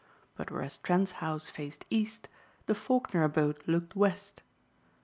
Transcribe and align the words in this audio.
But 0.35 0.49
whereas 0.49 0.79
Trent's 0.79 1.11
house 1.21 1.45
faced 1.47 1.85
east, 1.91 2.27
the 2.65 2.73
Faulkner 2.73 3.21
abode 3.21 3.61
looked 3.67 3.95
west. 3.95 4.41